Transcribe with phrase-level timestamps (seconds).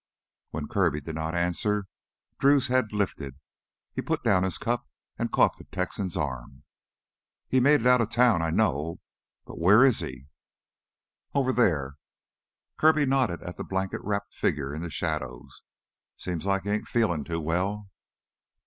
[0.49, 1.85] When Kirby did not answer,
[2.39, 3.35] Drew's head lifted.
[3.93, 4.87] He put down his cup
[5.19, 6.63] and caught the Texan's arm.
[7.47, 8.93] "He made it out of town; I know
[9.45, 9.45] that.
[9.45, 10.25] But where is he?"
[11.35, 11.91] "Ovah theah."
[12.77, 15.65] Kirby nodded at the blanket wrapped figure in the shadows.
[16.17, 17.91] "Seems like he ain't feelin' too well...."